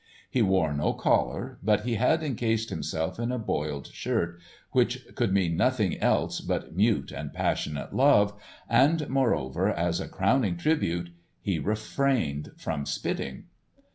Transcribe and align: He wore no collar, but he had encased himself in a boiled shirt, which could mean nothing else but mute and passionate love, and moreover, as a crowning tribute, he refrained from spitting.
He 0.31 0.41
wore 0.41 0.73
no 0.73 0.93
collar, 0.93 1.59
but 1.61 1.81
he 1.81 1.93
had 1.93 2.23
encased 2.23 2.71
himself 2.71 3.19
in 3.19 3.31
a 3.31 3.37
boiled 3.37 3.85
shirt, 3.93 4.39
which 4.71 5.05
could 5.13 5.31
mean 5.31 5.55
nothing 5.55 5.99
else 5.99 6.41
but 6.41 6.75
mute 6.75 7.11
and 7.11 7.31
passionate 7.31 7.93
love, 7.93 8.33
and 8.67 9.07
moreover, 9.09 9.69
as 9.69 9.99
a 9.99 10.07
crowning 10.09 10.57
tribute, 10.57 11.11
he 11.39 11.59
refrained 11.59 12.51
from 12.57 12.87
spitting. 12.87 13.43